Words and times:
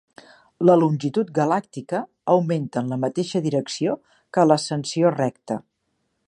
La 0.69 0.75
longitud 0.83 1.27
galàctica 1.39 1.99
augmenta 2.35 2.83
en 2.85 2.89
la 2.95 2.99
mateixa 3.03 3.43
direcció 3.47 3.95
que 4.39 4.47
l'ascensió 4.49 5.13
recta. 5.21 5.61